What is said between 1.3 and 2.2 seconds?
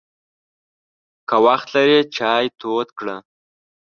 وخت لرې،